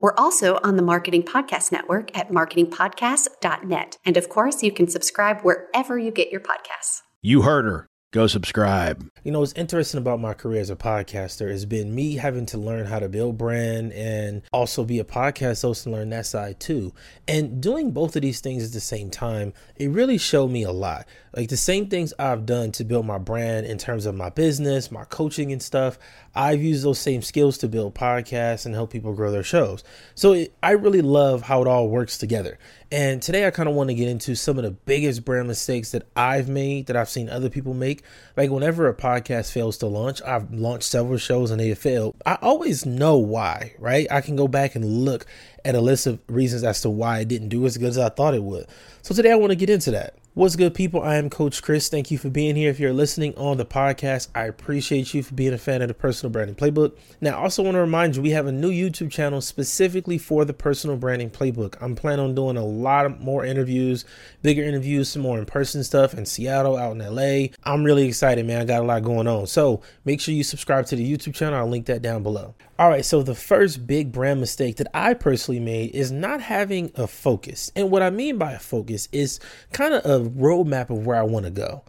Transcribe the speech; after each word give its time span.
We're 0.00 0.14
also 0.16 0.58
on 0.64 0.76
the 0.76 0.82
Marketing 0.82 1.22
Podcast 1.22 1.70
Network 1.70 2.16
at 2.16 2.30
marketingpodcast.net. 2.30 3.98
And 4.02 4.16
of 4.16 4.30
course, 4.30 4.62
you 4.62 4.72
can 4.72 4.88
subscribe 4.88 5.42
wherever 5.42 5.98
you 5.98 6.10
get 6.10 6.30
your 6.30 6.40
podcasts. 6.40 7.02
You 7.20 7.42
heard 7.42 7.66
her. 7.66 7.86
Go 8.12 8.26
subscribe. 8.26 9.08
You 9.22 9.30
know, 9.30 9.38
what's 9.38 9.52
interesting 9.52 9.98
about 9.98 10.18
my 10.18 10.34
career 10.34 10.60
as 10.60 10.68
a 10.68 10.74
podcaster 10.74 11.48
has 11.52 11.64
been 11.64 11.94
me 11.94 12.16
having 12.16 12.44
to 12.46 12.58
learn 12.58 12.86
how 12.86 12.98
to 12.98 13.08
build 13.08 13.38
brand 13.38 13.92
and 13.92 14.42
also 14.52 14.84
be 14.84 14.98
a 14.98 15.04
podcast 15.04 15.62
host 15.62 15.86
and 15.86 15.94
learn 15.94 16.10
that 16.10 16.26
side 16.26 16.58
too. 16.58 16.92
And 17.28 17.62
doing 17.62 17.92
both 17.92 18.16
of 18.16 18.22
these 18.22 18.40
things 18.40 18.66
at 18.66 18.72
the 18.72 18.80
same 18.80 19.10
time, 19.10 19.52
it 19.76 19.90
really 19.90 20.18
showed 20.18 20.50
me 20.50 20.64
a 20.64 20.72
lot. 20.72 21.06
Like 21.36 21.50
the 21.50 21.56
same 21.56 21.88
things 21.88 22.12
I've 22.18 22.46
done 22.46 22.72
to 22.72 22.84
build 22.84 23.06
my 23.06 23.18
brand 23.18 23.66
in 23.66 23.78
terms 23.78 24.06
of 24.06 24.16
my 24.16 24.30
business, 24.30 24.90
my 24.90 25.04
coaching 25.04 25.52
and 25.52 25.62
stuff, 25.62 25.96
I've 26.34 26.62
used 26.62 26.84
those 26.84 26.98
same 26.98 27.22
skills 27.22 27.58
to 27.58 27.68
build 27.68 27.94
podcasts 27.94 28.66
and 28.66 28.74
help 28.74 28.90
people 28.90 29.12
grow 29.12 29.32
their 29.32 29.42
shows. 29.42 29.82
So 30.14 30.32
it, 30.32 30.54
I 30.62 30.72
really 30.72 31.02
love 31.02 31.42
how 31.42 31.62
it 31.62 31.66
all 31.66 31.88
works 31.88 32.18
together. 32.18 32.58
And 32.92 33.20
today 33.20 33.46
I 33.46 33.50
kind 33.50 33.68
of 33.68 33.74
want 33.74 33.90
to 33.90 33.94
get 33.94 34.08
into 34.08 34.34
some 34.34 34.58
of 34.58 34.64
the 34.64 34.70
biggest 34.70 35.24
brand 35.24 35.48
mistakes 35.48 35.90
that 35.92 36.06
I've 36.14 36.48
made 36.48 36.86
that 36.86 36.96
I've 36.96 37.08
seen 37.08 37.28
other 37.28 37.50
people 37.50 37.74
make. 37.74 38.02
Like 38.36 38.50
whenever 38.50 38.88
a 38.88 38.94
podcast 38.94 39.52
fails 39.52 39.76
to 39.78 39.86
launch, 39.86 40.22
I've 40.22 40.52
launched 40.52 40.84
several 40.84 41.18
shows 41.18 41.50
and 41.50 41.60
they 41.60 41.68
have 41.68 41.78
failed. 41.78 42.16
I 42.24 42.38
always 42.42 42.86
know 42.86 43.16
why, 43.16 43.74
right? 43.78 44.06
I 44.10 44.20
can 44.20 44.36
go 44.36 44.48
back 44.48 44.74
and 44.76 44.84
look 44.84 45.26
at 45.64 45.74
a 45.74 45.80
list 45.80 46.06
of 46.06 46.20
reasons 46.28 46.64
as 46.64 46.80
to 46.82 46.90
why 46.90 47.20
it 47.20 47.28
didn't 47.28 47.48
do 47.48 47.66
as 47.66 47.76
good 47.76 47.90
as 47.90 47.98
I 47.98 48.08
thought 48.08 48.34
it 48.34 48.42
would. 48.42 48.66
So 49.02 49.14
today 49.14 49.32
I 49.32 49.36
want 49.36 49.50
to 49.50 49.56
get 49.56 49.70
into 49.70 49.90
that. 49.92 50.14
What's 50.34 50.54
good, 50.54 50.74
people? 50.74 51.02
I 51.02 51.16
am 51.16 51.28
Coach 51.28 51.60
Chris. 51.60 51.88
Thank 51.88 52.12
you 52.12 52.16
for 52.16 52.30
being 52.30 52.54
here. 52.54 52.70
If 52.70 52.78
you're 52.78 52.92
listening 52.92 53.34
on 53.34 53.56
the 53.56 53.64
podcast, 53.64 54.28
I 54.32 54.44
appreciate 54.44 55.12
you 55.12 55.24
for 55.24 55.34
being 55.34 55.52
a 55.52 55.58
fan 55.58 55.82
of 55.82 55.88
the 55.88 55.94
Personal 55.94 56.30
Branding 56.30 56.54
Playbook. 56.54 56.96
Now, 57.20 57.36
I 57.36 57.42
also 57.42 57.64
want 57.64 57.74
to 57.74 57.80
remind 57.80 58.14
you 58.14 58.22
we 58.22 58.30
have 58.30 58.46
a 58.46 58.52
new 58.52 58.70
YouTube 58.70 59.10
channel 59.10 59.40
specifically 59.40 60.18
for 60.18 60.44
the 60.44 60.52
Personal 60.52 60.96
Branding 60.96 61.30
Playbook. 61.30 61.74
I'm 61.80 61.96
planning 61.96 62.26
on 62.26 62.36
doing 62.36 62.56
a 62.56 62.64
lot 62.64 63.20
more 63.20 63.44
interviews, 63.44 64.04
bigger 64.40 64.62
interviews, 64.62 65.08
some 65.08 65.22
more 65.22 65.36
in 65.36 65.46
person 65.46 65.82
stuff 65.82 66.14
in 66.14 66.24
Seattle, 66.24 66.76
out 66.76 66.92
in 66.92 66.98
LA. 66.98 67.48
I'm 67.64 67.82
really 67.82 68.06
excited, 68.06 68.46
man. 68.46 68.62
I 68.62 68.64
got 68.66 68.82
a 68.82 68.86
lot 68.86 69.02
going 69.02 69.26
on. 69.26 69.48
So 69.48 69.82
make 70.04 70.20
sure 70.20 70.32
you 70.32 70.44
subscribe 70.44 70.86
to 70.86 70.96
the 70.96 71.12
YouTube 71.12 71.34
channel. 71.34 71.58
I'll 71.58 71.66
link 71.66 71.86
that 71.86 72.02
down 72.02 72.22
below. 72.22 72.54
All 72.80 72.88
right, 72.88 73.04
so 73.04 73.22
the 73.22 73.34
first 73.34 73.86
big 73.86 74.10
brand 74.10 74.40
mistake 74.40 74.76
that 74.76 74.86
I 74.94 75.12
personally 75.12 75.60
made 75.60 75.94
is 75.94 76.10
not 76.10 76.40
having 76.40 76.90
a 76.94 77.06
focus. 77.06 77.70
And 77.76 77.90
what 77.90 78.00
I 78.00 78.08
mean 78.08 78.38
by 78.38 78.52
a 78.52 78.58
focus 78.58 79.06
is 79.12 79.38
kind 79.70 79.92
of 79.92 80.02
a 80.06 80.30
roadmap 80.30 80.88
of 80.88 81.04
where 81.04 81.18
I 81.18 81.22
want 81.24 81.44
to 81.44 81.50
go. 81.50 81.84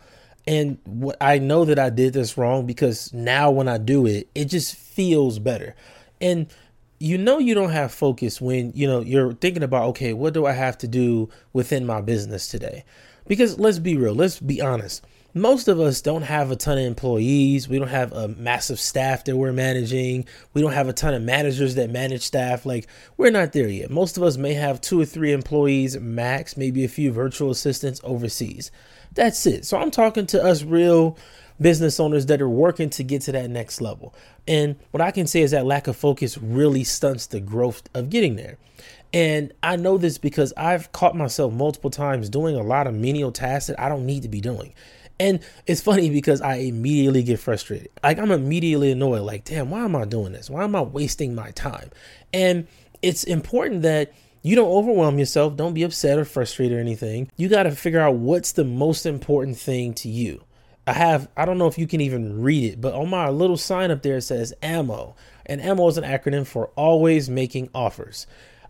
And 0.45 0.79
what 0.83 1.15
I 1.21 1.37
know 1.37 1.63
that 1.63 1.79
I 1.79 1.91
did 1.91 2.11
this 2.11 2.37
wrong 2.37 2.65
because 2.65 3.13
now 3.13 3.51
when 3.51 3.69
I 3.69 3.77
do 3.77 4.05
it, 4.05 4.27
it 4.35 4.45
just 4.49 4.75
feels 4.75 5.39
better. 5.39 5.77
And 6.19 6.47
you 6.99 7.17
know 7.17 7.39
you 7.39 7.53
don't 7.53 7.71
have 7.71 7.93
focus 7.93 8.41
when, 8.41 8.73
you 8.75 8.85
know, 8.85 8.99
you're 8.99 9.31
thinking 9.31 9.63
about, 9.63 9.87
okay, 9.91 10.11
what 10.11 10.33
do 10.33 10.45
I 10.45 10.51
have 10.51 10.77
to 10.79 10.89
do 10.89 11.29
within 11.53 11.85
my 11.85 12.01
business 12.01 12.49
today? 12.49 12.83
Because 13.27 13.57
let's 13.57 13.79
be 13.79 13.95
real, 13.95 14.13
let's 14.13 14.41
be 14.41 14.59
honest 14.59 15.05
most 15.33 15.67
of 15.67 15.79
us 15.79 16.01
don't 16.01 16.23
have 16.23 16.51
a 16.51 16.55
ton 16.55 16.77
of 16.77 16.83
employees. 16.83 17.69
We 17.69 17.79
don't 17.79 17.87
have 17.87 18.11
a 18.11 18.27
massive 18.27 18.79
staff 18.79 19.23
that 19.25 19.37
we're 19.37 19.53
managing. 19.53 20.25
We 20.53 20.61
don't 20.61 20.73
have 20.73 20.87
a 20.87 20.93
ton 20.93 21.13
of 21.13 21.21
managers 21.21 21.75
that 21.75 21.89
manage 21.89 22.21
staff. 22.21 22.65
Like, 22.65 22.87
we're 23.17 23.31
not 23.31 23.53
there 23.53 23.67
yet. 23.67 23.89
Most 23.89 24.17
of 24.17 24.23
us 24.23 24.37
may 24.37 24.53
have 24.53 24.81
two 24.81 24.99
or 24.99 25.05
three 25.05 25.31
employees 25.31 25.97
max, 25.97 26.57
maybe 26.57 26.83
a 26.83 26.89
few 26.89 27.11
virtual 27.11 27.51
assistants 27.51 28.01
overseas. 28.03 28.71
That's 29.13 29.45
it. 29.45 29.65
So, 29.65 29.77
I'm 29.77 29.91
talking 29.91 30.25
to 30.27 30.43
us 30.43 30.63
real 30.63 31.17
business 31.59 31.99
owners 31.99 32.25
that 32.25 32.41
are 32.41 32.49
working 32.49 32.89
to 32.89 33.03
get 33.03 33.21
to 33.21 33.31
that 33.31 33.49
next 33.49 33.81
level. 33.81 34.13
And 34.47 34.75
what 34.91 35.01
I 35.01 35.11
can 35.11 35.27
say 35.27 35.41
is 35.41 35.51
that 35.51 35.65
lack 35.65 35.87
of 35.87 35.95
focus 35.95 36.37
really 36.37 36.83
stunts 36.83 37.27
the 37.27 37.39
growth 37.39 37.83
of 37.93 38.09
getting 38.09 38.35
there. 38.35 38.57
And 39.13 39.53
I 39.61 39.75
know 39.75 39.97
this 39.97 40.17
because 40.17 40.53
I've 40.55 40.91
caught 40.91 41.15
myself 41.15 41.53
multiple 41.53 41.89
times 41.89 42.29
doing 42.29 42.55
a 42.55 42.63
lot 42.63 42.87
of 42.87 42.93
menial 42.93 43.31
tasks 43.31 43.67
that 43.67 43.79
I 43.79 43.89
don't 43.89 44.05
need 44.05 44.23
to 44.23 44.29
be 44.29 44.41
doing. 44.41 44.73
And 45.19 45.39
it's 45.67 45.81
funny 45.81 46.09
because 46.09 46.41
I 46.41 46.55
immediately 46.55 47.23
get 47.23 47.39
frustrated. 47.39 47.89
Like 48.03 48.17
I'm 48.17 48.31
immediately 48.31 48.91
annoyed. 48.91 49.21
Like, 49.21 49.43
damn, 49.43 49.69
why 49.69 49.83
am 49.83 49.95
I 49.95 50.05
doing 50.05 50.33
this? 50.33 50.49
Why 50.49 50.63
am 50.63 50.75
I 50.75 50.81
wasting 50.81 51.35
my 51.35 51.51
time? 51.51 51.91
And 52.33 52.67
it's 53.01 53.23
important 53.23 53.83
that 53.83 54.13
you 54.41 54.55
don't 54.55 54.71
overwhelm 54.71 55.19
yourself. 55.19 55.55
Don't 55.55 55.73
be 55.73 55.83
upset 55.83 56.17
or 56.17 56.25
frustrated 56.25 56.77
or 56.77 56.81
anything. 56.81 57.29
You 57.37 57.49
got 57.49 57.63
to 57.63 57.71
figure 57.71 57.99
out 57.99 58.15
what's 58.15 58.53
the 58.53 58.63
most 58.63 59.05
important 59.05 59.57
thing 59.57 59.93
to 59.95 60.09
you. 60.09 60.43
I 60.87 60.93
have, 60.93 61.29
I 61.37 61.45
don't 61.45 61.59
know 61.59 61.67
if 61.67 61.77
you 61.77 61.85
can 61.85 62.01
even 62.01 62.41
read 62.41 62.73
it, 62.73 62.81
but 62.81 62.95
on 62.95 63.09
my 63.09 63.29
little 63.29 63.57
sign 63.57 63.91
up 63.91 64.01
there 64.01 64.17
it 64.17 64.23
says 64.23 64.53
AMO. 64.63 65.15
And 65.45 65.61
AMO 65.61 65.87
is 65.87 65.97
an 65.97 66.03
acronym 66.03 66.47
for 66.47 66.67
always 66.75 67.29
making 67.29 67.69
offers. 67.75 68.25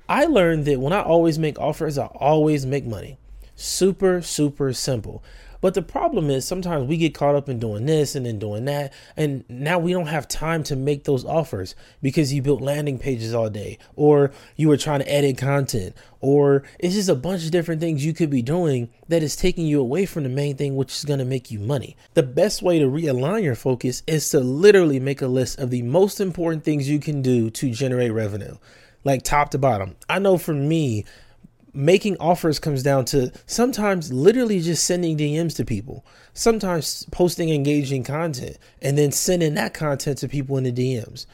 I 0.09 0.25
learned 0.25 0.65
that 0.65 0.79
when 0.81 0.91
I 0.91 1.01
always 1.01 1.39
make 1.39 1.57
offers, 1.57 1.97
I 1.97 2.07
always 2.07 2.65
make 2.65 2.85
money. 2.85 3.17
Super, 3.55 4.21
super 4.21 4.73
simple. 4.73 5.23
But 5.61 5.75
the 5.75 5.81
problem 5.81 6.29
is 6.29 6.45
sometimes 6.45 6.87
we 6.87 6.97
get 6.97 7.13
caught 7.13 7.35
up 7.35 7.47
in 7.47 7.59
doing 7.59 7.85
this 7.85 8.15
and 8.15 8.25
then 8.25 8.39
doing 8.39 8.65
that. 8.65 8.93
And 9.15 9.45
now 9.47 9.79
we 9.79 9.93
don't 9.93 10.07
have 10.07 10.27
time 10.27 10.63
to 10.63 10.75
make 10.75 11.03
those 11.03 11.23
offers 11.23 11.75
because 12.01 12.33
you 12.33 12.41
built 12.41 12.61
landing 12.61 12.97
pages 12.97 13.33
all 13.33 13.49
day 13.49 13.77
or 13.95 14.31
you 14.55 14.67
were 14.67 14.77
trying 14.77 14.99
to 14.99 15.11
edit 15.11 15.37
content 15.37 15.95
or 16.19 16.63
it's 16.79 16.95
just 16.95 17.09
a 17.09 17.15
bunch 17.15 17.45
of 17.45 17.51
different 17.51 17.81
things 17.81 18.05
you 18.05 18.13
could 18.13 18.29
be 18.29 18.41
doing 18.41 18.89
that 19.07 19.23
is 19.23 19.35
taking 19.35 19.65
you 19.65 19.79
away 19.79 20.05
from 20.05 20.23
the 20.23 20.29
main 20.29 20.55
thing, 20.55 20.75
which 20.75 20.95
is 20.95 21.05
going 21.05 21.19
to 21.19 21.25
make 21.25 21.51
you 21.51 21.59
money. 21.59 21.95
The 22.13 22.23
best 22.23 22.61
way 22.61 22.79
to 22.79 22.85
realign 22.85 23.43
your 23.43 23.55
focus 23.55 24.03
is 24.07 24.29
to 24.29 24.39
literally 24.39 24.99
make 24.99 25.21
a 25.21 25.27
list 25.27 25.59
of 25.59 25.69
the 25.69 25.81
most 25.81 26.19
important 26.19 26.63
things 26.63 26.89
you 26.89 26.99
can 26.99 27.21
do 27.21 27.49
to 27.51 27.71
generate 27.71 28.13
revenue, 28.13 28.57
like 29.03 29.23
top 29.23 29.49
to 29.51 29.57
bottom. 29.57 29.95
I 30.09 30.19
know 30.19 30.37
for 30.37 30.53
me, 30.53 31.05
making 31.73 32.17
offers 32.17 32.59
comes 32.59 32.83
down 32.83 33.05
to 33.05 33.31
sometimes 33.45 34.11
literally 34.11 34.59
just 34.61 34.83
sending 34.83 35.17
DMs 35.17 35.55
to 35.55 35.65
people, 35.65 36.05
sometimes 36.33 37.05
posting 37.11 37.49
engaging 37.49 38.03
content, 38.03 38.57
and 38.81 38.97
then 38.97 39.11
sending 39.11 39.53
that 39.55 39.73
content 39.73 40.17
to 40.19 40.27
people 40.27 40.57
in 40.57 40.63
the 40.63 40.71
DMs. 40.71 41.25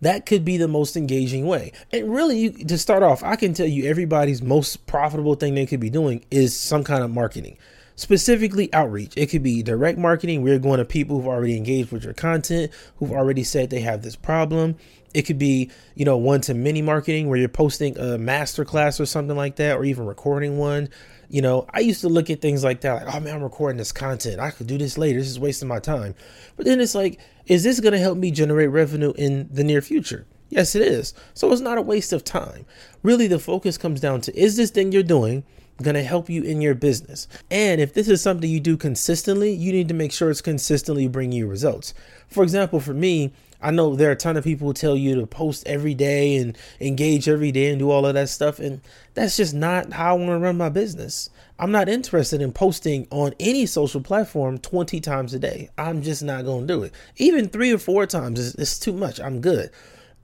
That 0.00 0.26
could 0.26 0.44
be 0.44 0.56
the 0.56 0.66
most 0.66 0.96
engaging 0.96 1.46
way. 1.46 1.72
And 1.92 2.12
really, 2.12 2.38
you, 2.38 2.50
to 2.64 2.76
start 2.76 3.04
off, 3.04 3.22
I 3.22 3.36
can 3.36 3.54
tell 3.54 3.66
you 3.66 3.88
everybody's 3.88 4.42
most 4.42 4.86
profitable 4.86 5.36
thing 5.36 5.54
they 5.54 5.66
could 5.66 5.78
be 5.78 5.90
doing 5.90 6.24
is 6.30 6.58
some 6.58 6.82
kind 6.82 7.04
of 7.04 7.10
marketing 7.10 7.56
specifically 7.94 8.72
outreach. 8.72 9.12
It 9.16 9.30
could 9.30 9.42
be 9.42 9.62
direct 9.62 9.98
marketing. 9.98 10.42
We're 10.42 10.58
going 10.58 10.78
to 10.78 10.84
people 10.84 11.16
who've 11.16 11.28
already 11.28 11.56
engaged 11.56 11.92
with 11.92 12.04
your 12.04 12.14
content, 12.14 12.72
who've 12.96 13.12
already 13.12 13.44
said 13.44 13.70
they 13.70 13.80
have 13.80 14.02
this 14.02 14.16
problem. 14.16 14.76
It 15.14 15.22
could 15.22 15.38
be, 15.38 15.70
you 15.94 16.04
know, 16.04 16.16
one 16.16 16.40
to 16.42 16.54
many 16.54 16.82
marketing 16.82 17.28
where 17.28 17.38
you're 17.38 17.48
posting 17.48 17.98
a 17.98 18.18
master 18.18 18.64
class 18.64 19.00
or 19.00 19.06
something 19.06 19.36
like 19.36 19.56
that, 19.56 19.76
or 19.76 19.84
even 19.84 20.06
recording 20.06 20.58
one. 20.58 20.88
You 21.28 21.42
know, 21.42 21.66
I 21.70 21.80
used 21.80 22.02
to 22.02 22.08
look 22.08 22.28
at 22.30 22.40
things 22.40 22.62
like 22.62 22.82
that, 22.82 23.06
like, 23.06 23.14
oh 23.14 23.20
man, 23.20 23.36
I'm 23.36 23.42
recording 23.42 23.78
this 23.78 23.92
content. 23.92 24.40
I 24.40 24.50
could 24.50 24.66
do 24.66 24.76
this 24.76 24.98
later. 24.98 25.18
This 25.18 25.28
is 25.28 25.40
wasting 25.40 25.68
my 25.68 25.78
time. 25.78 26.14
But 26.56 26.66
then 26.66 26.80
it's 26.80 26.94
like, 26.94 27.20
is 27.46 27.64
this 27.64 27.80
going 27.80 27.92
to 27.92 27.98
help 27.98 28.18
me 28.18 28.30
generate 28.30 28.70
revenue 28.70 29.12
in 29.16 29.48
the 29.50 29.64
near 29.64 29.80
future? 29.80 30.26
Yes, 30.50 30.74
it 30.74 30.82
is. 30.82 31.14
So 31.32 31.50
it's 31.50 31.62
not 31.62 31.78
a 31.78 31.82
waste 31.82 32.12
of 32.12 32.24
time. 32.24 32.66
Really, 33.02 33.26
the 33.26 33.38
focus 33.38 33.78
comes 33.78 34.00
down 34.00 34.20
to 34.22 34.38
is 34.38 34.56
this 34.56 34.70
thing 34.70 34.92
you're 34.92 35.02
doing 35.02 35.44
going 35.82 35.94
to 35.94 36.02
help 36.02 36.30
you 36.30 36.42
in 36.42 36.60
your 36.60 36.74
business? 36.74 37.28
And 37.50 37.80
if 37.80 37.94
this 37.94 38.08
is 38.08 38.22
something 38.22 38.48
you 38.48 38.60
do 38.60 38.76
consistently, 38.76 39.52
you 39.52 39.72
need 39.72 39.88
to 39.88 39.94
make 39.94 40.12
sure 40.12 40.30
it's 40.30 40.40
consistently 40.40 41.08
bringing 41.08 41.38
you 41.38 41.46
results. 41.46 41.94
For 42.28 42.42
example, 42.42 42.80
for 42.80 42.94
me, 42.94 43.32
I 43.60 43.70
know 43.70 43.94
there 43.94 44.08
are 44.08 44.12
a 44.12 44.16
ton 44.16 44.36
of 44.36 44.44
people 44.44 44.66
who 44.66 44.74
tell 44.74 44.96
you 44.96 45.14
to 45.14 45.26
post 45.26 45.66
every 45.66 45.94
day 45.94 46.36
and 46.36 46.58
engage 46.80 47.28
every 47.28 47.52
day 47.52 47.70
and 47.70 47.78
do 47.78 47.90
all 47.90 48.06
of 48.06 48.14
that 48.14 48.28
stuff. 48.28 48.58
And 48.58 48.80
that's 49.14 49.36
just 49.36 49.54
not 49.54 49.92
how 49.92 50.16
I 50.16 50.18
want 50.18 50.30
to 50.30 50.38
run 50.38 50.56
my 50.56 50.68
business. 50.68 51.30
I'm 51.58 51.70
not 51.70 51.88
interested 51.88 52.42
in 52.42 52.52
posting 52.52 53.06
on 53.10 53.34
any 53.38 53.66
social 53.66 54.00
platform 54.00 54.58
20 54.58 55.00
times 55.00 55.32
a 55.32 55.38
day. 55.38 55.70
I'm 55.78 56.02
just 56.02 56.22
not 56.22 56.44
going 56.44 56.66
to 56.66 56.74
do 56.74 56.82
it. 56.82 56.92
Even 57.18 57.48
three 57.48 57.72
or 57.72 57.78
four 57.78 58.04
times 58.06 58.40
is, 58.40 58.56
is 58.56 58.80
too 58.80 58.92
much. 58.92 59.20
I'm 59.20 59.40
good. 59.40 59.70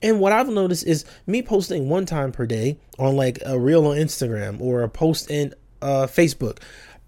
And 0.01 0.19
what 0.19 0.31
I've 0.31 0.49
noticed 0.49 0.85
is 0.85 1.05
me 1.27 1.41
posting 1.41 1.89
one 1.89 2.05
time 2.05 2.31
per 2.31 2.45
day 2.45 2.77
on 2.97 3.15
like 3.15 3.39
a 3.45 3.59
reel 3.59 3.85
on 3.87 3.97
Instagram 3.97 4.61
or 4.61 4.81
a 4.81 4.89
post 4.89 5.29
in 5.29 5.53
uh, 5.81 6.07
Facebook 6.07 6.59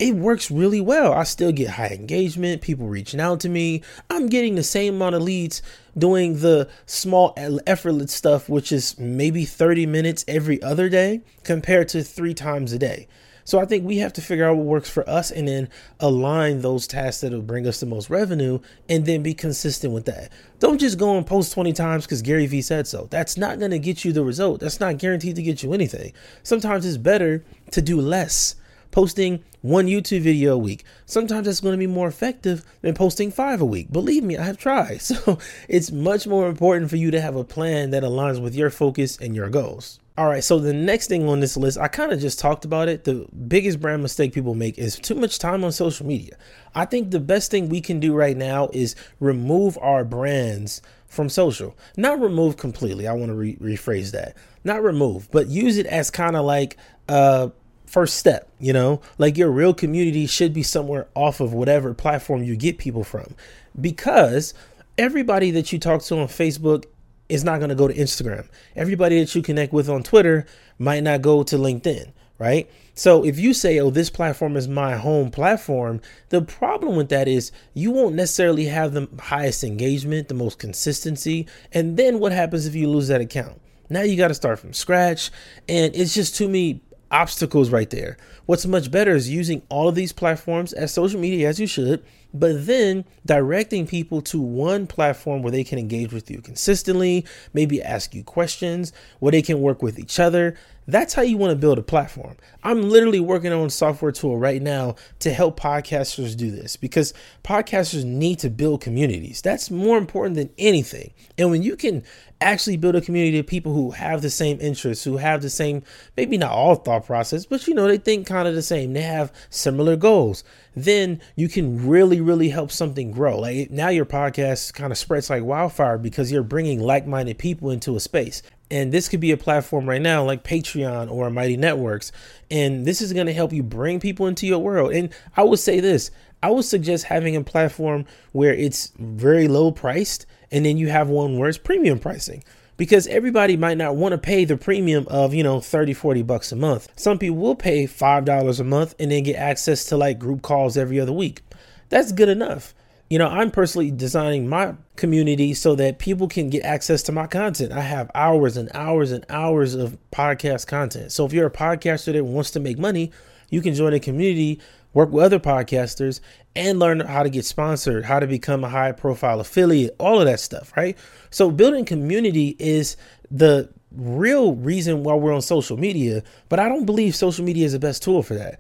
it 0.02 0.16
works 0.16 0.50
really 0.50 0.82
well. 0.82 1.14
I 1.14 1.24
still 1.24 1.52
get 1.52 1.70
high 1.70 1.90
engagement, 1.90 2.64
people 2.64 2.88
reaching 2.88 3.20
out 3.20 3.40
to 3.42 3.50
me. 3.50 3.84
I'm 4.10 4.30
getting 4.30 4.56
the 4.56 4.64
same 4.64 4.96
amount 4.96 5.14
of 5.14 5.22
leads 5.22 5.62
doing 5.96 6.40
the 6.40 6.68
small 6.88 7.36
effortless 7.68 8.12
stuff, 8.12 8.50
which 8.50 8.72
is 8.72 8.98
maybe 8.98 9.46
30 9.46 9.86
minutes 9.86 10.26
every 10.28 10.60
other 10.64 10.90
day 10.90 11.22
compared 11.44 11.88
to 11.90 12.04
three 12.04 12.34
times 12.34 12.74
a 12.74 12.80
day. 12.80 13.08
So 13.52 13.60
I 13.60 13.66
think 13.66 13.84
we 13.84 13.98
have 13.98 14.14
to 14.14 14.22
figure 14.22 14.48
out 14.48 14.56
what 14.56 14.66
works 14.66 14.90
for 14.90 15.10
us 15.10 15.30
and 15.30 15.46
then 15.46 15.68
align 16.00 16.62
those 16.62 16.88
tasks 16.88 17.20
that 17.20 17.34
will 17.34 17.42
bring 17.42 17.68
us 17.68 17.82
the 17.82 17.86
most 17.86 18.10
revenue 18.10 18.60
and 18.88 19.06
then 19.06 19.24
be 19.24 19.34
consistent 19.34 19.94
with 19.94 20.06
that. 20.06 20.32
Don't 20.60 20.78
just 20.78 20.98
go 20.98 21.18
and 21.18 21.28
post 21.28 21.52
20 21.52 21.74
times 21.74 22.06
because 22.06 22.22
Gary 22.22 22.46
Vee 22.46 22.62
said 22.62 22.88
so. 22.88 23.10
That's 23.12 23.36
not 23.36 23.60
going 23.60 23.72
to 23.72 23.78
get 23.78 24.06
you 24.06 24.14
the 24.14 24.24
result. 24.24 24.62
That's 24.62 24.80
not 24.80 25.00
guaranteed 25.00 25.36
to 25.36 25.44
get 25.44 25.64
you 25.64 25.74
anything. 25.74 26.14
Sometimes 26.44 26.86
it's 26.86 26.96
better 26.96 27.44
to 27.72 27.82
do 27.82 28.00
less. 28.00 28.56
Posting 28.90 29.44
one 29.62 29.88
YouTube 29.88 30.22
video 30.22 30.54
a 30.54 30.58
week. 30.58 30.86
Sometimes 31.06 31.46
that's 31.46 31.60
going 31.60 31.74
to 31.74 31.78
be 31.78 31.88
more 31.88 32.08
effective 32.08 32.64
than 32.80 32.94
posting 32.94 33.32
five 33.32 33.60
a 33.60 33.66
week. 33.66 33.92
Believe 33.92 34.24
me, 34.24 34.38
I 34.38 34.46
have 34.46 34.58
tried. 34.58 35.02
So 35.12 35.40
it's 35.68 35.92
much 35.92 36.26
more 36.26 36.48
important 36.48 36.90
for 36.90 36.96
you 36.96 37.12
to 37.12 37.20
have 37.20 37.36
a 37.36 37.44
plan 37.44 37.92
that 37.92 38.04
aligns 38.04 38.42
with 38.42 38.56
your 38.56 38.70
focus 38.70 39.18
and 39.18 39.36
your 39.36 39.50
goals. 39.50 40.00
All 40.18 40.28
right, 40.28 40.44
so 40.44 40.60
the 40.60 40.74
next 40.74 41.08
thing 41.08 41.28
on 41.30 41.40
this 41.40 41.56
list, 41.56 41.78
I 41.78 41.88
kind 41.88 42.12
of 42.12 42.20
just 42.20 42.38
talked 42.38 42.66
about 42.66 42.90
it. 42.90 43.06
The 43.06 43.26
biggest 43.48 43.80
brand 43.80 44.02
mistake 44.02 44.34
people 44.34 44.56
make 44.56 44.78
is 44.78 44.98
too 44.98 45.16
much 45.16 45.40
time 45.40 45.64
on 45.64 45.72
social 45.72 46.06
media. 46.06 46.36
I 46.76 46.84
think 46.84 47.12
the 47.12 47.20
best 47.20 47.50
thing 47.50 47.70
we 47.70 47.80
can 47.80 48.02
do 48.02 48.14
right 48.14 48.36
now 48.36 48.70
is 48.74 48.96
remove 49.22 49.78
our 49.82 50.04
brands 50.04 50.82
from 51.08 51.30
social. 51.30 51.78
Not 51.96 52.20
remove 52.20 52.58
completely. 52.58 53.08
I 53.08 53.14
want 53.14 53.28
to 53.28 53.36
re- 53.36 53.56
rephrase 53.56 54.12
that. 54.12 54.36
Not 54.66 54.84
remove, 54.84 55.32
but 55.32 55.48
use 55.48 55.78
it 55.78 55.86
as 55.86 56.12
kind 56.12 56.36
of 56.36 56.44
like 56.44 56.76
a 57.08 57.52
first 57.86 58.18
step, 58.18 58.50
you 58.60 58.74
know? 58.74 59.02
Like 59.18 59.38
your 59.38 59.50
real 59.50 59.74
community 59.74 60.28
should 60.28 60.54
be 60.54 60.64
somewhere 60.64 61.08
off 61.16 61.40
of 61.40 61.54
whatever 61.54 61.94
platform 61.94 62.44
you 62.44 62.58
get 62.58 62.78
people 62.78 63.06
from. 63.06 63.34
Because 63.80 64.54
everybody 64.98 65.52
that 65.52 65.72
you 65.72 65.80
talk 65.80 66.02
to 66.04 66.20
on 66.20 66.28
Facebook 66.28 66.84
is 67.32 67.44
not 67.44 67.60
going 67.60 67.70
to 67.70 67.76
go 67.76 67.88
to 67.88 67.94
Instagram. 67.94 68.48
Everybody 68.76 69.20
that 69.20 69.34
you 69.34 69.42
connect 69.42 69.74
with 69.74 69.90
on 69.90 70.04
Twitter 70.04 70.46
might 70.78 71.04
not 71.04 71.22
go 71.22 71.44
to 71.44 71.56
LinkedIn, 71.56 72.12
right? 72.38 72.70
So 72.94 73.24
if 73.24 73.40
you 73.40 73.54
say, 73.54 73.80
oh, 73.80 73.90
this 73.90 74.10
platform 74.10 74.58
is 74.58 74.68
my 74.68 74.98
home 74.98 75.32
platform, 75.32 76.02
the 76.30 76.42
problem 76.42 76.96
with 76.96 77.10
that 77.10 77.28
is 77.28 77.52
you 77.74 77.92
won't 77.92 78.16
necessarily 78.16 78.66
have 78.66 78.94
the 78.94 79.08
highest 79.20 79.64
engagement, 79.64 80.28
the 80.28 80.34
most 80.34 80.60
consistency. 80.60 81.48
And 81.72 81.96
then 81.98 82.20
what 82.20 82.34
happens 82.34 82.66
if 82.66 82.76
you 82.76 82.90
lose 82.90 83.08
that 83.08 83.22
account? 83.22 83.62
Now 83.90 84.02
you 84.02 84.18
got 84.18 84.28
to 84.28 84.34
start 84.34 84.60
from 84.60 84.74
scratch. 84.74 85.32
And 85.70 85.96
it's 85.96 86.14
just 86.14 86.36
too 86.36 86.48
many 86.48 86.82
obstacles 87.12 87.70
right 87.70 87.90
there. 87.90 88.18
What's 88.46 88.66
much 88.66 88.92
better 88.92 89.16
is 89.16 89.30
using 89.30 89.62
all 89.70 89.88
of 89.88 89.96
these 89.96 90.12
platforms 90.12 90.74
as 90.74 90.94
social 90.94 91.20
media 91.20 91.48
as 91.48 91.60
you 91.60 91.68
should 91.68 92.04
but 92.34 92.66
then 92.66 93.06
directing 93.26 93.88
people 93.88 94.22
to 94.22 94.40
one 94.40 94.88
platform 94.88 95.42
where 95.42 95.52
they 95.52 95.64
can 95.64 95.80
engage 95.80 96.14
with 96.14 96.32
you 96.32 96.42
consistently, 96.42 97.26
maybe 97.54 97.82
ask 97.82 98.14
you 98.16 98.24
questions, 98.24 98.94
where 99.20 99.32
they 99.32 99.42
can 99.42 99.62
work 99.62 99.82
with 99.82 100.00
each 100.00 100.20
other. 100.20 100.56
That's 100.88 101.14
how 101.14 101.22
you 101.22 101.38
want 101.38 101.52
to 101.52 101.56
build 101.56 101.78
a 101.78 101.84
platform. 101.84 102.38
I'm 102.64 102.90
literally 102.90 103.20
working 103.20 103.54
on 103.54 103.68
a 103.68 103.70
software 103.70 104.12
tool 104.12 104.38
right 104.38 104.62
now 104.62 104.96
to 105.20 105.32
help 105.32 105.60
podcasters 105.60 106.36
do 106.36 106.50
this 106.50 106.76
because 106.76 107.14
podcasters 107.44 108.04
need 108.04 108.40
to 108.40 108.50
build 108.50 108.82
communities. 108.82 109.42
That's 109.42 109.70
more 109.70 109.98
important 109.98 110.36
than 110.36 110.50
anything. 110.58 111.14
And 111.38 111.52
when 111.52 111.62
you 111.62 111.76
can 111.76 112.04
actually 112.42 112.78
build 112.78 112.96
a 112.96 113.02
community 113.02 113.38
of 113.38 113.46
people 113.46 113.74
who 113.74 113.92
have 113.92 114.22
the 114.24 114.30
same 114.30 114.60
interests, 114.60 115.04
who 115.04 115.18
have 115.18 115.44
the 115.44 115.50
same, 115.50 115.84
maybe 116.18 116.38
not 116.38 116.52
all 116.52 116.76
thought 116.76 117.06
process, 117.06 117.46
but 117.46 117.68
you 117.68 117.76
know, 117.76 117.88
they 117.88 118.00
think 118.00 118.26
kind 118.26 118.48
of 118.48 118.56
the 118.56 118.62
same. 118.64 118.94
They 118.94 119.02
have 119.02 119.32
similar 119.50 119.96
goals. 119.96 120.44
Then 120.76 121.22
you 121.36 121.48
can 121.48 121.88
really, 121.88 122.20
really 122.20 122.50
help 122.50 122.72
something 122.72 123.12
grow. 123.12 123.40
Like 123.40 123.70
now 123.70 123.90
your 123.90 124.06
podcast 124.06 124.74
kind 124.74 124.92
of 124.92 124.98
spreads 124.98 125.30
like 125.30 125.44
wildfire 125.44 126.00
because 126.00 126.32
you're 126.32 126.44
bringing 126.44 126.80
like 126.80 127.06
minded 127.06 127.38
people 127.38 127.70
into 127.70 127.96
a 127.96 128.00
space. 128.00 128.42
And 128.72 128.92
this 128.92 129.10
could 129.10 129.20
be 129.20 129.32
a 129.32 129.38
platform 129.38 129.88
right 129.88 130.02
now 130.02 130.24
like 130.24 130.44
Patreon 130.44 131.12
or 131.12 131.30
Mighty 131.30 131.58
Networks. 131.58 132.12
And 132.50 132.88
this 132.88 133.02
is 133.02 133.14
going 133.14 133.28
to 133.28 133.34
help 133.34 133.52
you 133.52 133.62
bring 133.62 134.00
people 134.00 134.28
into 134.28 134.48
your 134.48 134.60
world. 134.60 134.94
And 134.94 135.10
I 135.36 135.44
would 135.44 135.60
say 135.60 135.80
this 135.80 136.10
I 136.42 136.50
would 136.50 136.66
suggest 136.66 137.04
having 137.04 137.36
a 137.36 137.44
platform 137.44 138.06
where 138.32 138.54
it's 138.54 138.92
very 138.98 139.48
low 139.48 139.72
priced 139.72 140.26
and 140.52 140.66
then 140.66 140.78
you 140.78 140.90
have 140.90 141.10
one 141.10 141.38
where 141.38 141.50
it's 141.50 141.58
premium 141.58 142.00
pricing 142.00 142.44
because 142.78 143.06
everybody 143.08 143.56
might 143.56 143.78
not 143.78 143.96
want 143.96 144.14
to 144.14 144.18
pay 144.18 144.44
the 144.44 144.58
premium 144.58 145.06
of 145.08 145.34
you 145.34 145.44
know 145.44 145.60
30 145.62 145.94
40 145.94 146.24
bucks 146.24 146.52
a 146.52 146.56
month 146.56 146.88
some 146.96 147.20
people 147.20 147.38
will 147.38 147.56
pay 147.56 147.86
five 147.86 148.26
dollars 148.26 148.60
a 148.60 148.64
month 148.64 148.96
and 149.00 149.12
then 149.12 149.24
get 149.24 149.36
access 149.36 149.86
to 149.86 149.98
like 149.98 150.18
group 150.18 150.42
calls 150.42 150.78
every 150.78 151.00
other 151.00 151.12
week 151.12 151.42
that's 151.90 152.12
good 152.12 152.30
enough 152.30 152.74
you 153.12 153.18
know 153.20 153.28
i'm 153.28 153.52
personally 153.52 153.92
designing 153.92 154.48
my 154.48 154.74
community 154.96 155.54
so 155.54 155.76
that 155.76 156.00
people 156.00 156.30
can 156.30 156.50
get 156.50 156.64
access 156.64 157.04
to 157.04 157.12
my 157.12 157.28
content 157.28 157.74
i 157.74 157.82
have 157.82 158.10
hours 158.16 158.56
and 158.56 158.70
hours 158.74 159.12
and 159.12 159.26
hours 159.30 159.76
of 159.76 159.98
podcast 160.14 160.66
content 160.66 161.12
so 161.12 161.26
if 161.26 161.34
you're 161.34 161.48
a 161.48 161.52
podcaster 161.52 162.14
that 162.14 162.24
wants 162.24 162.52
to 162.52 162.60
make 162.60 162.80
money 162.80 163.12
you 163.50 163.62
can 163.62 163.74
join 163.74 163.94
a 163.94 164.00
community 164.00 164.62
work 164.94 165.12
with 165.12 165.24
other 165.24 165.40
podcasters, 165.40 166.20
and 166.56 166.80
learn 166.80 167.00
how 167.00 167.24
to 167.24 167.30
get 167.30 167.46
sponsored, 167.46 168.06
how 168.06 168.20
to 168.20 168.28
become 168.28 168.64
a 168.64 168.70
high 168.70 168.92
profile 168.92 169.40
affiliate, 169.40 169.96
all 170.00 170.20
of 170.20 170.26
that 170.26 170.40
stuff, 170.40 170.74
right? 170.76 170.98
So, 171.30 171.50
building 171.50 171.86
community 171.86 172.56
is 172.60 172.98
the 173.30 173.70
real 173.92 174.56
reason 174.56 175.04
why 175.04 175.16
we're 175.16 175.34
on 175.34 175.42
social 175.42 175.78
media, 175.78 176.24
but 176.50 176.60
I 176.60 176.68
don't 176.68 176.86
believe 176.86 177.16
social 177.16 177.46
media 177.46 177.66
is 177.66 177.74
the 177.74 177.80
best 177.80 178.04
tool 178.04 178.24
for 178.24 178.36
that. 178.36 178.60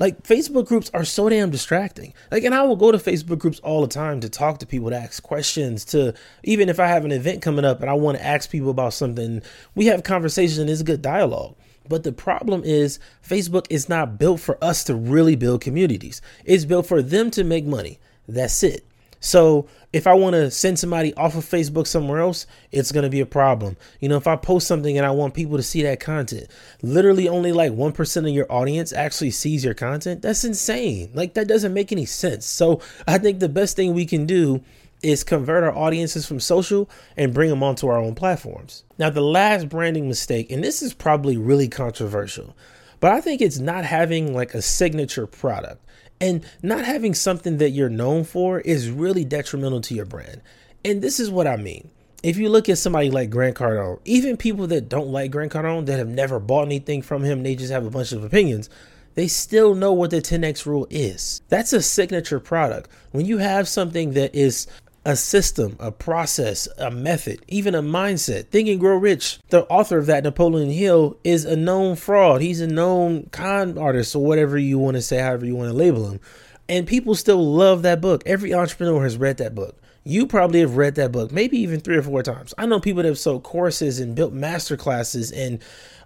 Like 0.00 0.22
Facebook 0.22 0.66
groups 0.66 0.90
are 0.94 1.04
so 1.04 1.28
damn 1.28 1.50
distracting. 1.50 2.14
Like, 2.32 2.42
and 2.42 2.54
I 2.54 2.62
will 2.62 2.74
go 2.74 2.90
to 2.90 2.96
Facebook 2.96 3.38
groups 3.38 3.60
all 3.60 3.82
the 3.82 3.86
time 3.86 4.20
to 4.20 4.30
talk 4.30 4.58
to 4.58 4.66
people, 4.66 4.88
to 4.88 4.96
ask 4.96 5.22
questions, 5.22 5.84
to 5.86 6.14
even 6.42 6.70
if 6.70 6.80
I 6.80 6.86
have 6.86 7.04
an 7.04 7.12
event 7.12 7.42
coming 7.42 7.66
up 7.66 7.82
and 7.82 7.90
I 7.90 7.92
want 7.92 8.16
to 8.16 8.26
ask 8.26 8.50
people 8.50 8.70
about 8.70 8.94
something, 8.94 9.42
we 9.74 9.86
have 9.86 10.02
conversations 10.02 10.56
and 10.56 10.70
it's 10.70 10.80
a 10.80 10.84
good 10.84 11.02
dialogue. 11.02 11.54
But 11.86 12.04
the 12.04 12.12
problem 12.12 12.62
is, 12.64 12.98
Facebook 13.26 13.66
is 13.68 13.90
not 13.90 14.18
built 14.18 14.40
for 14.40 14.62
us 14.64 14.84
to 14.84 14.94
really 14.94 15.36
build 15.36 15.60
communities. 15.60 16.22
It's 16.46 16.64
built 16.64 16.86
for 16.86 17.02
them 17.02 17.30
to 17.32 17.44
make 17.44 17.66
money. 17.66 17.98
That's 18.26 18.62
it. 18.62 18.86
So 19.20 19.68
if 19.92 20.06
I 20.06 20.14
want 20.14 20.34
to 20.34 20.50
send 20.50 20.78
somebody 20.78 21.12
off 21.14 21.36
of 21.36 21.44
Facebook 21.44 21.86
somewhere 21.86 22.20
else, 22.20 22.46
it's 22.72 22.90
going 22.90 23.04
to 23.04 23.10
be 23.10 23.20
a 23.20 23.26
problem. 23.26 23.76
You 24.00 24.08
know, 24.08 24.16
if 24.16 24.26
I 24.26 24.36
post 24.36 24.66
something 24.66 24.96
and 24.96 25.06
I 25.06 25.10
want 25.10 25.34
people 25.34 25.56
to 25.56 25.62
see 25.62 25.82
that 25.82 26.00
content, 26.00 26.48
literally 26.82 27.28
only 27.28 27.52
like 27.52 27.72
1% 27.72 28.16
of 28.16 28.34
your 28.34 28.50
audience 28.50 28.92
actually 28.92 29.30
sees 29.30 29.64
your 29.64 29.74
content. 29.74 30.22
That's 30.22 30.44
insane. 30.44 31.10
Like, 31.14 31.34
that 31.34 31.48
doesn't 31.48 31.74
make 31.74 31.92
any 31.92 32.06
sense. 32.06 32.46
So 32.46 32.80
I 33.06 33.18
think 33.18 33.40
the 33.40 33.48
best 33.48 33.76
thing 33.76 33.94
we 33.94 34.06
can 34.06 34.26
do 34.26 34.62
is 35.02 35.24
convert 35.24 35.64
our 35.64 35.74
audiences 35.74 36.26
from 36.26 36.40
social 36.40 36.88
and 37.16 37.34
bring 37.34 37.50
them 37.50 37.62
onto 37.62 37.88
our 37.88 37.98
own 37.98 38.14
platforms. 38.14 38.84
Now, 38.98 39.10
the 39.10 39.22
last 39.22 39.68
branding 39.68 40.08
mistake, 40.08 40.50
and 40.50 40.62
this 40.62 40.82
is 40.82 40.92
probably 40.92 41.36
really 41.36 41.68
controversial, 41.68 42.54
but 43.00 43.12
I 43.12 43.20
think 43.20 43.40
it's 43.40 43.58
not 43.58 43.84
having 43.84 44.34
like 44.34 44.54
a 44.54 44.60
signature 44.60 45.26
product 45.26 45.82
and 46.20 46.44
not 46.62 46.84
having 46.84 47.14
something 47.14 47.58
that 47.58 47.70
you're 47.70 47.88
known 47.88 48.24
for 48.24 48.60
is 48.60 48.90
really 48.90 49.24
detrimental 49.24 49.80
to 49.82 49.94
your 49.94 50.04
brand. 50.04 50.42
And 50.84 51.02
this 51.02 51.18
is 51.18 51.30
what 51.30 51.46
I 51.46 51.56
mean. 51.56 51.90
If 52.22 52.36
you 52.36 52.50
look 52.50 52.68
at 52.68 52.78
somebody 52.78 53.10
like 53.10 53.30
Grant 53.30 53.56
Cardone, 53.56 54.00
even 54.04 54.36
people 54.36 54.66
that 54.66 54.88
don't 54.88 55.08
like 55.08 55.30
Grant 55.30 55.52
Cardone, 55.52 55.86
that 55.86 55.98
have 55.98 56.08
never 56.08 56.38
bought 56.38 56.66
anything 56.66 57.00
from 57.00 57.24
him, 57.24 57.42
they 57.42 57.54
just 57.54 57.72
have 57.72 57.86
a 57.86 57.90
bunch 57.90 58.12
of 58.12 58.22
opinions, 58.22 58.68
they 59.14 59.26
still 59.26 59.74
know 59.74 59.92
what 59.92 60.10
the 60.10 60.20
10x 60.20 60.66
rule 60.66 60.86
is. 60.90 61.40
That's 61.48 61.72
a 61.72 61.82
signature 61.82 62.38
product. 62.38 62.90
When 63.12 63.24
you 63.24 63.38
have 63.38 63.68
something 63.68 64.12
that 64.12 64.34
is 64.34 64.66
a 65.04 65.16
system, 65.16 65.76
a 65.80 65.90
process, 65.90 66.68
a 66.78 66.90
method, 66.90 67.42
even 67.48 67.74
a 67.74 67.82
mindset. 67.82 68.48
Think 68.48 68.68
and 68.68 68.78
Grow 68.78 68.96
Rich, 68.96 69.38
the 69.48 69.64
author 69.66 69.98
of 69.98 70.06
that, 70.06 70.24
Napoleon 70.24 70.70
Hill, 70.70 71.16
is 71.24 71.44
a 71.44 71.56
known 71.56 71.96
fraud. 71.96 72.42
He's 72.42 72.60
a 72.60 72.66
known 72.66 73.28
con 73.32 73.78
artist, 73.78 74.14
or 74.14 74.24
whatever 74.24 74.58
you 74.58 74.78
want 74.78 74.96
to 74.96 75.02
say, 75.02 75.18
however 75.18 75.46
you 75.46 75.56
want 75.56 75.70
to 75.70 75.76
label 75.76 76.10
him. 76.10 76.20
And 76.68 76.86
people 76.86 77.14
still 77.14 77.44
love 77.44 77.82
that 77.82 78.00
book. 78.00 78.22
Every 78.26 78.52
entrepreneur 78.52 79.02
has 79.02 79.16
read 79.16 79.38
that 79.38 79.54
book. 79.54 79.76
You 80.04 80.26
probably 80.26 80.60
have 80.60 80.76
read 80.76 80.94
that 80.96 81.12
book, 81.12 81.32
maybe 81.32 81.58
even 81.58 81.80
three 81.80 81.96
or 81.96 82.02
four 82.02 82.22
times. 82.22 82.54
I 82.56 82.66
know 82.66 82.80
people 82.80 83.02
that 83.02 83.08
have 83.08 83.18
sold 83.18 83.42
courses 83.42 84.00
and 84.00 84.14
built 84.14 84.32
master 84.32 84.76
classes 84.76 85.32
and 85.32 85.60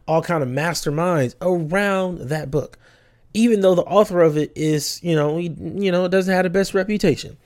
all 0.06 0.22
kind 0.22 0.42
of 0.42 0.48
masterminds 0.48 1.34
around 1.40 2.28
that 2.28 2.50
book. 2.50 2.78
Even 3.34 3.60
though 3.60 3.74
the 3.74 3.82
author 3.82 4.20
of 4.22 4.36
it 4.36 4.52
is, 4.54 5.02
you 5.02 5.16
know, 5.16 5.38
you 5.38 5.90
know, 5.90 6.06
doesn't 6.06 6.32
have 6.32 6.44
the 6.44 6.50
best 6.50 6.74
reputation. 6.74 7.36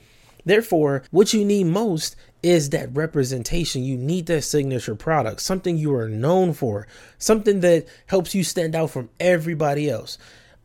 Therefore, 0.45 1.03
what 1.11 1.33
you 1.33 1.45
need 1.45 1.65
most 1.65 2.17
is 2.43 2.71
that 2.71 2.95
representation. 2.95 3.83
You 3.83 3.97
need 3.97 4.27
that 4.27 4.43
signature 4.43 4.95
product, 4.95 5.41
something 5.41 5.77
you 5.77 5.95
are 5.95 6.09
known 6.09 6.53
for, 6.53 6.87
something 7.19 7.61
that 7.61 7.87
helps 8.07 8.35
you 8.35 8.45
stand 8.45 8.75
out 8.75 8.91
from 8.91 9.11
everybody 9.19 9.91
else. 9.91 10.19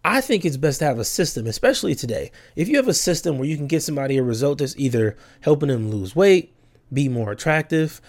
I 0.06 0.22
think 0.22 0.44
it's 0.44 0.58
best 0.58 0.80
to 0.80 0.86
have 0.86 1.00
a 1.00 1.06
system, 1.06 1.48
especially 1.48 1.96
today. 1.96 2.32
If 2.56 2.68
you 2.68 2.76
have 2.76 2.90
a 2.90 2.94
system 2.94 3.38
where 3.38 3.48
you 3.48 3.56
can 3.56 3.68
get 3.68 3.84
somebody 3.84 4.18
a 4.18 4.24
result 4.24 4.60
that's 4.60 4.78
either 4.78 5.16
helping 5.42 5.70
them 5.70 5.90
lose 5.90 6.16
weight, 6.16 6.54
be 6.92 7.08
more 7.08 7.32
attractive, 7.32 8.02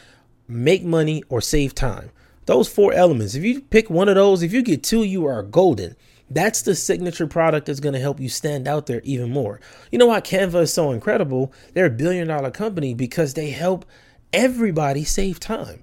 make 0.49 0.85
money, 0.85 1.23
or 1.29 1.41
save 1.41 1.75
time. 1.75 2.11
Those 2.47 2.69
four 2.69 2.93
elements, 2.93 3.35
if 3.35 3.45
you 3.45 3.63
pick 3.63 3.89
one 3.89 4.09
of 4.09 4.17
those, 4.17 4.43
if 4.43 4.53
you 4.53 4.63
get 4.63 4.83
two, 4.83 5.05
you 5.05 5.25
are 5.27 5.43
golden. 5.43 5.97
That's 6.31 6.63
the 6.63 6.75
signature 6.75 7.27
product 7.27 7.67
that's 7.67 7.81
going 7.81 7.93
to 7.93 8.01
help 8.01 8.19
you 8.19 8.29
stand 8.29 8.67
out 8.67 8.87
there 8.87 9.01
even 9.05 9.31
more. 9.31 9.61
You 9.91 9.99
know 9.99 10.07
why 10.07 10.21
Canva 10.21 10.63
is 10.63 10.73
so 10.73 10.91
incredible? 10.91 11.53
They're 11.75 11.87
a 11.87 11.91
billion 11.91 12.29
dollar 12.29 12.51
company 12.51 12.95
because 12.95 13.35
they 13.35 13.51
help 13.51 13.85
everybody 14.33 15.05
save 15.05 15.39
time. 15.39 15.83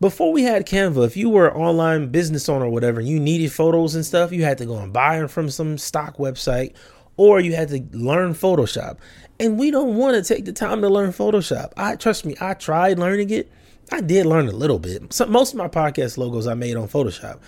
Before 0.00 0.32
we 0.32 0.44
had 0.44 0.66
Canva, 0.66 1.06
if 1.06 1.16
you 1.16 1.28
were 1.28 1.48
an 1.48 1.56
online 1.56 2.08
business 2.10 2.48
owner 2.48 2.66
or 2.66 2.70
whatever, 2.70 3.00
and 3.00 3.08
you 3.08 3.18
needed 3.18 3.52
photos 3.52 3.96
and 3.96 4.06
stuff, 4.06 4.30
you 4.30 4.44
had 4.44 4.58
to 4.58 4.66
go 4.66 4.78
and 4.78 4.92
buy 4.92 5.18
them 5.18 5.26
from 5.26 5.50
some 5.50 5.76
stock 5.76 6.18
website 6.18 6.74
or 7.18 7.40
you 7.40 7.54
had 7.54 7.68
to 7.68 7.84
learn 7.92 8.32
Photoshop. 8.32 8.98
And 9.38 9.58
we 9.58 9.70
don't 9.70 9.96
want 9.96 10.14
to 10.16 10.22
take 10.22 10.46
the 10.46 10.52
time 10.52 10.80
to 10.80 10.88
learn 10.88 11.10
Photoshop. 11.10 11.72
I 11.76 11.96
trust 11.96 12.24
me, 12.24 12.34
I 12.40 12.54
tried 12.54 12.98
learning 12.98 13.30
it. 13.30 13.50
I 13.92 14.00
did 14.00 14.26
learn 14.26 14.48
a 14.48 14.52
little 14.52 14.78
bit. 14.78 15.12
So 15.12 15.26
most 15.26 15.52
of 15.52 15.58
my 15.58 15.68
podcast 15.68 16.16
logos 16.16 16.46
I 16.46 16.54
made 16.54 16.76
on 16.76 16.88
Photoshop. 16.88 17.40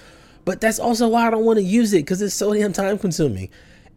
But 0.44 0.60
that's 0.60 0.78
also 0.78 1.08
why 1.08 1.26
I 1.26 1.30
don't 1.30 1.44
want 1.44 1.58
to 1.58 1.64
use 1.64 1.92
it 1.92 1.98
because 1.98 2.22
it's 2.22 2.34
so 2.34 2.52
damn 2.54 2.72
time 2.72 2.98
consuming. 2.98 3.50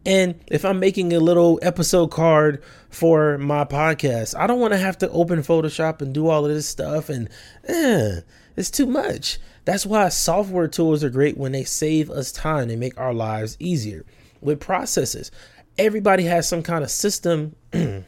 And 0.06 0.38
if 0.48 0.64
I'm 0.64 0.80
making 0.80 1.12
a 1.14 1.20
little 1.20 1.58
episode 1.62 2.08
card 2.08 2.62
for 2.90 3.38
my 3.38 3.64
podcast, 3.64 4.38
I 4.38 4.46
don't 4.46 4.60
want 4.60 4.74
to 4.74 4.78
have 4.78 4.98
to 4.98 5.10
open 5.10 5.40
Photoshop 5.40 6.02
and 6.02 6.12
do 6.12 6.28
all 6.28 6.44
of 6.44 6.52
this 6.52 6.68
stuff. 6.68 7.08
And 7.08 7.30
eh, 7.66 8.20
it's 8.56 8.70
too 8.70 8.86
much. 8.86 9.38
That's 9.64 9.86
why 9.86 10.10
software 10.10 10.68
tools 10.68 11.02
are 11.02 11.10
great 11.10 11.38
when 11.38 11.52
they 11.52 11.64
save 11.64 12.10
us 12.10 12.32
time. 12.32 12.68
They 12.68 12.76
make 12.76 12.98
our 13.00 13.14
lives 13.14 13.56
easier. 13.58 14.04
With 14.42 14.60
processes, 14.60 15.30
everybody 15.78 16.24
has 16.24 16.46
some 16.46 16.62
kind 16.62 16.84
of 16.84 16.90
system. 16.90 17.56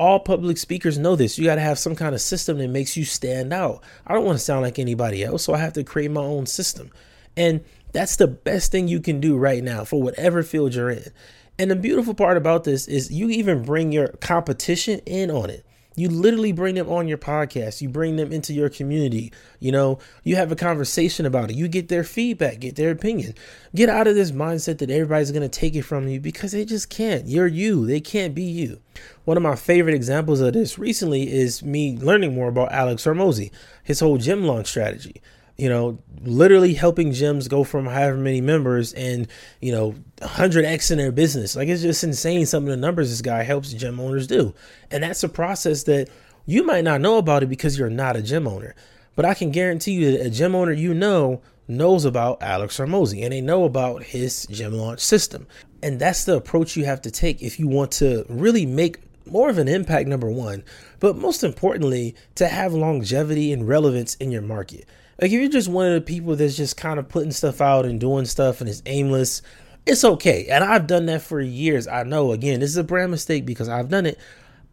All 0.00 0.18
public 0.18 0.56
speakers 0.56 0.96
know 0.96 1.14
this. 1.14 1.38
You 1.38 1.44
got 1.44 1.56
to 1.56 1.60
have 1.60 1.78
some 1.78 1.94
kind 1.94 2.14
of 2.14 2.22
system 2.22 2.56
that 2.56 2.68
makes 2.68 2.96
you 2.96 3.04
stand 3.04 3.52
out. 3.52 3.84
I 4.06 4.14
don't 4.14 4.24
want 4.24 4.38
to 4.38 4.44
sound 4.44 4.62
like 4.62 4.78
anybody 4.78 5.22
else, 5.22 5.44
so 5.44 5.52
I 5.52 5.58
have 5.58 5.74
to 5.74 5.84
create 5.84 6.10
my 6.10 6.22
own 6.22 6.46
system. 6.46 6.90
And 7.36 7.62
that's 7.92 8.16
the 8.16 8.26
best 8.26 8.72
thing 8.72 8.88
you 8.88 9.00
can 9.00 9.20
do 9.20 9.36
right 9.36 9.62
now 9.62 9.84
for 9.84 10.02
whatever 10.02 10.42
field 10.42 10.74
you're 10.74 10.88
in. 10.88 11.12
And 11.58 11.70
the 11.70 11.76
beautiful 11.76 12.14
part 12.14 12.38
about 12.38 12.64
this 12.64 12.88
is 12.88 13.12
you 13.12 13.28
even 13.28 13.62
bring 13.62 13.92
your 13.92 14.08
competition 14.08 15.00
in 15.00 15.30
on 15.30 15.50
it. 15.50 15.66
You 16.00 16.08
literally 16.08 16.52
bring 16.52 16.76
them 16.76 16.88
on 16.88 17.08
your 17.08 17.18
podcast. 17.18 17.82
You 17.82 17.90
bring 17.90 18.16
them 18.16 18.32
into 18.32 18.54
your 18.54 18.70
community. 18.70 19.32
You 19.58 19.70
know, 19.70 19.98
you 20.24 20.36
have 20.36 20.50
a 20.50 20.56
conversation 20.56 21.26
about 21.26 21.50
it. 21.50 21.56
You 21.56 21.68
get 21.68 21.88
their 21.88 22.04
feedback, 22.04 22.60
get 22.60 22.76
their 22.76 22.90
opinion. 22.90 23.34
Get 23.74 23.90
out 23.90 24.06
of 24.06 24.14
this 24.14 24.32
mindset 24.32 24.78
that 24.78 24.90
everybody's 24.90 25.30
going 25.30 25.48
to 25.48 25.60
take 25.60 25.74
it 25.74 25.82
from 25.82 26.08
you 26.08 26.18
because 26.18 26.52
they 26.52 26.64
just 26.64 26.88
can't. 26.88 27.26
You're 27.26 27.46
you. 27.46 27.84
They 27.84 28.00
can't 28.00 28.34
be 28.34 28.44
you. 28.44 28.80
One 29.26 29.36
of 29.36 29.42
my 29.42 29.56
favorite 29.56 29.94
examples 29.94 30.40
of 30.40 30.54
this 30.54 30.78
recently 30.78 31.30
is 31.30 31.62
me 31.62 31.98
learning 31.98 32.34
more 32.34 32.48
about 32.48 32.72
Alex 32.72 33.04
Hormozi, 33.04 33.50
his 33.84 34.00
whole 34.00 34.16
gym 34.16 34.44
launch 34.44 34.68
strategy 34.68 35.20
you 35.60 35.68
know, 35.68 35.98
literally 36.22 36.72
helping 36.72 37.10
gyms 37.10 37.48
go 37.48 37.64
from 37.64 37.84
however 37.84 38.16
many 38.16 38.40
members 38.40 38.94
and, 38.94 39.28
you 39.60 39.72
know, 39.72 39.94
100x 40.22 40.90
in 40.90 40.96
their 40.96 41.12
business. 41.12 41.54
Like 41.54 41.68
it's 41.68 41.82
just 41.82 42.02
insane 42.02 42.46
some 42.46 42.64
of 42.64 42.70
the 42.70 42.78
numbers 42.78 43.10
this 43.10 43.20
guy 43.20 43.42
helps 43.42 43.72
gym 43.74 44.00
owners 44.00 44.26
do. 44.26 44.54
And 44.90 45.02
that's 45.02 45.22
a 45.22 45.28
process 45.28 45.82
that 45.82 46.08
you 46.46 46.64
might 46.64 46.84
not 46.84 47.02
know 47.02 47.18
about 47.18 47.42
it 47.42 47.50
because 47.50 47.78
you're 47.78 47.90
not 47.90 48.16
a 48.16 48.22
gym 48.22 48.48
owner. 48.48 48.74
But 49.16 49.26
I 49.26 49.34
can 49.34 49.50
guarantee 49.50 49.92
you 49.92 50.12
that 50.12 50.26
a 50.26 50.30
gym 50.30 50.54
owner 50.54 50.72
you 50.72 50.94
know 50.94 51.42
knows 51.68 52.06
about 52.06 52.42
Alex 52.42 52.78
Hormozi 52.78 53.22
and 53.22 53.32
they 53.32 53.42
know 53.42 53.64
about 53.64 54.02
his 54.02 54.46
gym 54.46 54.72
launch 54.72 55.00
system. 55.00 55.46
And 55.82 55.98
that's 55.98 56.24
the 56.24 56.36
approach 56.36 56.74
you 56.74 56.86
have 56.86 57.02
to 57.02 57.10
take 57.10 57.42
if 57.42 57.60
you 57.60 57.68
want 57.68 57.92
to 57.92 58.24
really 58.30 58.64
make 58.64 58.98
more 59.26 59.50
of 59.50 59.58
an 59.58 59.68
impact, 59.68 60.08
number 60.08 60.30
one, 60.30 60.64
but 60.98 61.16
most 61.16 61.44
importantly, 61.44 62.14
to 62.36 62.48
have 62.48 62.72
longevity 62.72 63.52
and 63.52 63.68
relevance 63.68 64.14
in 64.14 64.30
your 64.30 64.42
market. 64.42 64.88
Like 65.20 65.32
if 65.32 65.40
you're 65.40 65.50
just 65.50 65.68
one 65.68 65.86
of 65.86 65.92
the 65.92 66.00
people 66.00 66.34
that's 66.34 66.56
just 66.56 66.76
kind 66.76 66.98
of 66.98 67.08
putting 67.08 67.30
stuff 67.32 67.60
out 67.60 67.84
and 67.84 68.00
doing 68.00 68.24
stuff 68.24 68.60
and 68.60 68.70
it's 68.70 68.82
aimless, 68.86 69.42
it's 69.84 70.02
okay. 70.02 70.46
And 70.46 70.64
I've 70.64 70.86
done 70.86 71.06
that 71.06 71.22
for 71.22 71.40
years. 71.40 71.86
I 71.86 72.04
know 72.04 72.32
again, 72.32 72.60
this 72.60 72.70
is 72.70 72.76
a 72.78 72.84
brand 72.84 73.10
mistake 73.10 73.44
because 73.44 73.68
I've 73.68 73.90
done 73.90 74.06
it. 74.06 74.18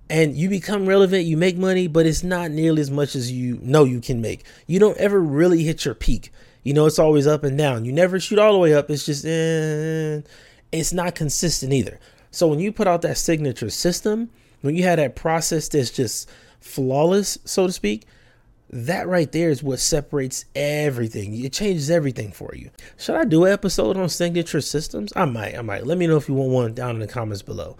And 0.10 0.38
you 0.38 0.48
become 0.48 0.86
relevant, 0.86 1.26
you 1.26 1.36
make 1.36 1.58
money, 1.58 1.88
but 1.88 2.06
it's 2.06 2.24
not 2.24 2.50
nearly 2.52 2.82
as 2.82 2.90
much 2.90 3.14
as 3.14 3.30
you 3.30 3.60
know 3.62 3.84
you 3.84 4.00
can 4.00 4.22
make. 4.22 4.46
You 4.66 4.80
don't 4.80 4.98
ever 4.98 5.20
really 5.20 5.64
hit 5.64 5.84
your 5.84 5.96
peak. 5.96 6.32
You 6.64 6.74
know, 6.74 6.86
it's 6.86 7.00
always 7.00 7.28
up 7.28 7.44
and 7.44 7.58
down. 7.58 7.84
You 7.84 7.92
never 7.92 8.18
shoot 8.18 8.40
all 8.40 8.54
the 8.54 8.60
way 8.60 8.74
up. 8.74 8.90
It's 8.90 9.06
just, 9.06 9.26
eh, 9.26 10.22
it's 10.72 10.94
not 10.94 11.16
consistent 11.16 11.74
either. 11.74 12.00
So 12.32 12.48
when 12.48 12.60
you 12.60 12.72
put 12.72 12.88
out 12.88 13.02
that 13.02 13.18
signature 13.18 13.70
system, 13.70 14.30
when 14.62 14.76
you 14.76 14.84
have 14.84 14.98
that 14.98 15.16
process 15.18 15.68
that's 15.68 15.92
just 15.92 16.30
flawless, 16.62 17.38
so 17.44 17.68
to 17.68 17.74
speak, 17.74 18.06
that 18.70 19.08
right 19.08 19.32
there 19.32 19.50
is 19.50 19.64
what 19.64 19.80
separates 19.80 20.46
everything. 20.56 21.34
It 21.44 21.54
changes 21.54 21.90
everything 21.90 22.32
for 22.32 22.54
you. 22.54 22.70
Should 22.98 23.16
I 23.16 23.24
do 23.24 23.46
an 23.46 23.54
episode 23.54 23.98
on 23.98 24.10
signature 24.10 24.62
systems? 24.62 25.14
I 25.16 25.26
might. 25.26 25.58
I 25.58 25.62
might. 25.62 25.86
Let 25.86 25.98
me 25.98 26.08
know 26.08 26.18
if 26.18 26.28
you 26.28 26.36
want 26.36 26.52
one 26.52 26.74
down 26.74 26.92
in 26.92 27.00
the 27.00 27.08
comments 27.08 27.42
below. 27.42 27.78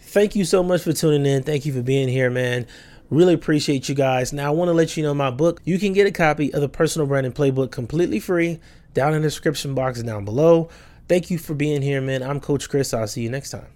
Thank 0.00 0.34
you 0.34 0.44
so 0.44 0.62
much 0.62 0.82
for 0.82 0.92
tuning 0.92 1.26
in. 1.26 1.42
Thank 1.42 1.64
you 1.66 1.72
for 1.72 1.82
being 1.82 2.08
here, 2.08 2.30
man. 2.30 2.66
Really 3.08 3.34
appreciate 3.34 3.88
you 3.88 3.94
guys. 3.94 4.32
Now, 4.32 4.48
I 4.48 4.50
want 4.50 4.68
to 4.68 4.72
let 4.72 4.96
you 4.96 5.02
know 5.02 5.14
my 5.14 5.30
book. 5.30 5.60
You 5.64 5.78
can 5.78 5.92
get 5.92 6.08
a 6.08 6.12
copy 6.12 6.52
of 6.52 6.60
the 6.60 6.68
Personal 6.68 7.06
Branding 7.06 7.32
Playbook 7.32 7.70
completely 7.70 8.18
free 8.18 8.58
down 8.94 9.14
in 9.14 9.22
the 9.22 9.28
description 9.28 9.74
box 9.74 10.02
down 10.02 10.24
below. 10.24 10.70
Thank 11.08 11.30
you 11.30 11.38
for 11.38 11.54
being 11.54 11.82
here, 11.82 12.00
man. 12.00 12.24
I'm 12.24 12.40
Coach 12.40 12.68
Chris. 12.68 12.92
I'll 12.92 13.06
see 13.06 13.22
you 13.22 13.30
next 13.30 13.50
time. 13.50 13.75